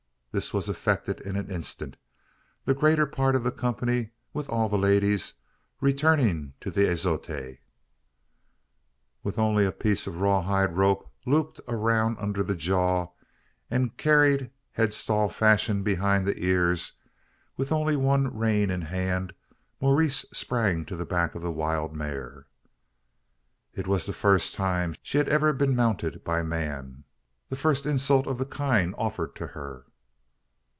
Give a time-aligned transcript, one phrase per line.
[0.33, 1.97] This was effected in an instant
[2.63, 5.33] the greater part of the company with all the ladies
[5.81, 7.57] returning to the azotea.
[9.23, 13.07] With only a piece of raw hide rope looped around the under jaw,
[13.69, 16.93] and carried headstall fashion behind the ears
[17.57, 19.33] with only one rein in hand
[19.81, 22.47] Maurice sprang to the back of the wild mare.
[23.73, 27.03] It was the first time she had ever been mounted by man
[27.49, 29.87] the first insult of the kind offered to her.